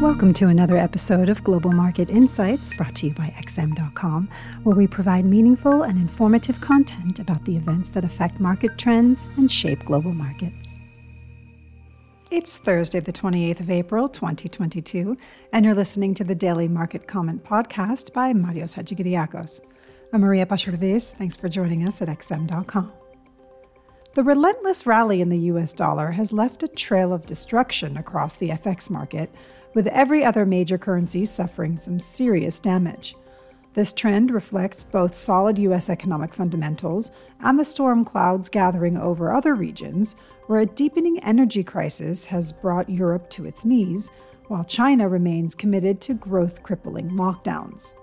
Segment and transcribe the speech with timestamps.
[0.00, 4.30] Welcome to another episode of Global Market Insights brought to you by XM.com,
[4.62, 9.52] where we provide meaningful and informative content about the events that affect market trends and
[9.52, 10.78] shape global markets.
[12.30, 15.18] It's Thursday, the 28th of April, 2022,
[15.52, 19.60] and you're listening to the Daily Market Comment podcast by Marios Hadjikyriacos.
[20.14, 21.14] I'm Maria Pachurdes.
[21.14, 22.90] Thanks for joining us at XM.com.
[24.12, 28.48] The relentless rally in the US dollar has left a trail of destruction across the
[28.48, 29.30] FX market,
[29.72, 33.14] with every other major currency suffering some serious damage.
[33.74, 39.54] This trend reflects both solid US economic fundamentals and the storm clouds gathering over other
[39.54, 40.16] regions,
[40.48, 44.10] where a deepening energy crisis has brought Europe to its knees,
[44.48, 47.94] while China remains committed to growth crippling lockdowns.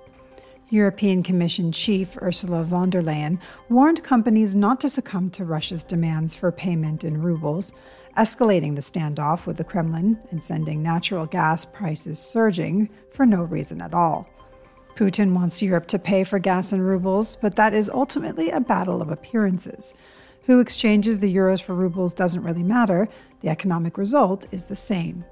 [0.70, 3.40] European Commission Chief Ursula von der Leyen
[3.70, 7.72] warned companies not to succumb to Russia's demands for payment in rubles,
[8.18, 13.80] escalating the standoff with the Kremlin and sending natural gas prices surging for no reason
[13.80, 14.28] at all.
[14.96, 19.02] Putin wants Europe to pay for gas in rubles, but that is ultimately a battle
[19.02, 19.94] of appearances.
[20.48, 23.08] Who exchanges the euros for rubles doesn't really matter,
[23.42, 25.24] the economic result is the same.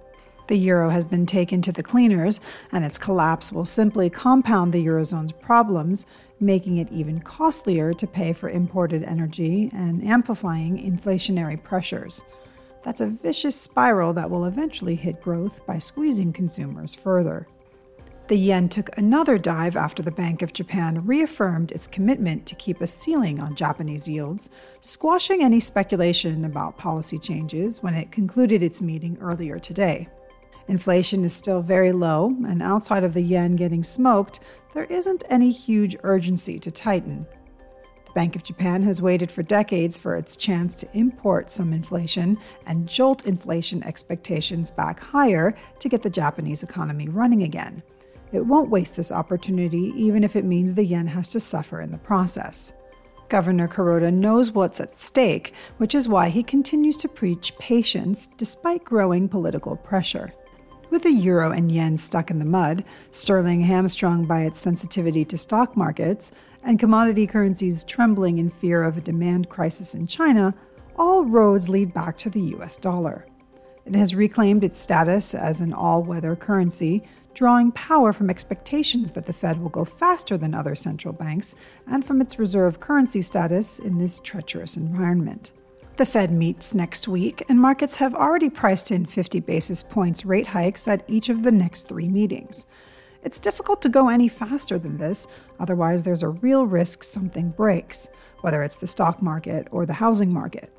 [0.47, 2.39] The euro has been taken to the cleaners,
[2.71, 6.05] and its collapse will simply compound the eurozone's problems,
[6.39, 12.23] making it even costlier to pay for imported energy and amplifying inflationary pressures.
[12.83, 17.47] That's a vicious spiral that will eventually hit growth by squeezing consumers further.
[18.27, 22.81] The yen took another dive after the Bank of Japan reaffirmed its commitment to keep
[22.81, 24.49] a ceiling on Japanese yields,
[24.81, 30.07] squashing any speculation about policy changes when it concluded its meeting earlier today.
[30.67, 34.39] Inflation is still very low, and outside of the yen getting smoked,
[34.73, 37.25] there isn't any huge urgency to tighten.
[38.07, 42.37] The Bank of Japan has waited for decades for its chance to import some inflation
[42.65, 47.83] and jolt inflation expectations back higher to get the Japanese economy running again.
[48.31, 51.91] It won't waste this opportunity, even if it means the yen has to suffer in
[51.91, 52.73] the process.
[53.29, 58.83] Governor Kuroda knows what's at stake, which is why he continues to preach patience despite
[58.83, 60.33] growing political pressure.
[60.95, 65.37] With the euro and yen stuck in the mud, sterling hamstrung by its sensitivity to
[65.37, 66.31] stock markets,
[66.63, 70.55] and commodity currencies trembling in fear of a demand crisis in China,
[70.95, 73.25] all roads lead back to the US dollar.
[73.85, 77.03] It has reclaimed its status as an all weather currency,
[77.33, 81.55] drawing power from expectations that the Fed will go faster than other central banks
[81.87, 85.51] and from its reserve currency status in this treacherous environment.
[85.97, 90.47] The Fed meets next week, and markets have already priced in 50 basis points rate
[90.47, 92.65] hikes at each of the next three meetings.
[93.23, 95.25] It's difficult to go any faster than this,
[95.57, 98.09] otherwise, there's a real risk something breaks,
[98.41, 100.69] whether it's the stock market or the housing market.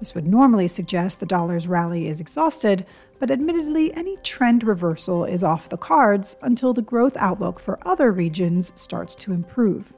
[0.00, 2.84] This would normally suggest the dollar's rally is exhausted,
[3.18, 8.12] but admittedly, any trend reversal is off the cards until the growth outlook for other
[8.12, 9.94] regions starts to improve.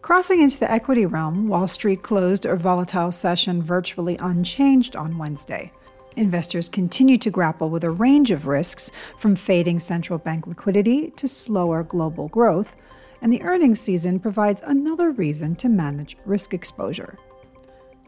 [0.00, 5.72] Crossing into the equity realm, Wall Street closed a volatile session virtually unchanged on Wednesday.
[6.16, 11.26] Investors continue to grapple with a range of risks, from fading central bank liquidity to
[11.28, 12.76] slower global growth,
[13.20, 17.18] and the earnings season provides another reason to manage risk exposure.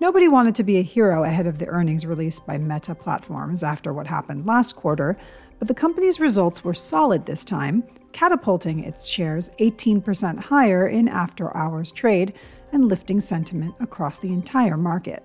[0.00, 3.92] Nobody wanted to be a hero ahead of the earnings release by Meta Platforms after
[3.92, 5.18] what happened last quarter,
[5.60, 11.54] but the company's results were solid this time, catapulting its shares 18% higher in after
[11.56, 12.32] hours trade
[12.72, 15.22] and lifting sentiment across the entire market.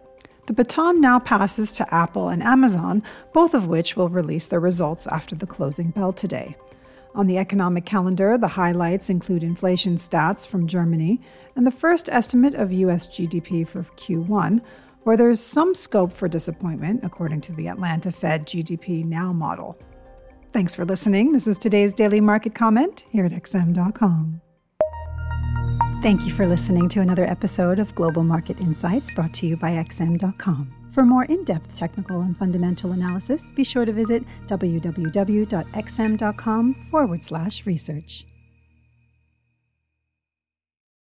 [0.47, 3.01] The baton now passes to Apple and Amazon,
[3.33, 6.55] both of which will release their results after the closing bell today.
[7.15, 11.21] On the economic calendar, the highlights include inflation stats from Germany
[11.55, 14.61] and the first estimate of US GDP for Q1,
[15.03, 19.79] where there's some scope for disappointment, according to the Atlanta Fed GDP Now model.
[20.55, 21.33] Thanks for listening.
[21.33, 24.39] This is today's daily market comment here at XM.com.
[26.01, 29.71] Thank you for listening to another episode of Global Market Insights brought to you by
[29.71, 30.73] XM.com.
[30.93, 35.55] For more in depth technical and fundamental analysis, be sure to visit www.xm.com
[36.89, 38.25] forward slash research.